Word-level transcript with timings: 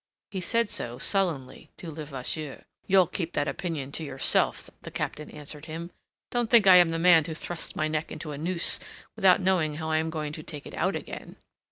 He 0.31 0.41
said 0.41 0.67
so, 0.71 0.97
sullenly, 0.97 1.69
to 1.77 1.91
Levasseur. 1.91 2.63
"You'll 2.87 3.05
keep 3.05 3.33
that 3.33 3.47
opinion 3.47 3.91
to 3.91 4.03
yourself," 4.03 4.71
the 4.81 4.89
Captain 4.89 5.29
answered 5.29 5.65
him. 5.67 5.91
"Don't 6.31 6.49
think 6.49 6.65
I 6.65 6.77
am 6.77 6.89
the 6.89 6.97
man 6.97 7.23
to 7.25 7.35
thrust 7.35 7.75
my 7.75 7.87
neck 7.87 8.11
into 8.11 8.31
a 8.31 8.37
noose, 8.39 8.79
without 9.15 9.41
knowing 9.41 9.75
how 9.75 9.91
I 9.91 9.97
am 9.97 10.09
going 10.09 10.33
to 10.33 10.41
take 10.41 10.65
it 10.65 10.73
out 10.73 10.95
again. 10.95 11.35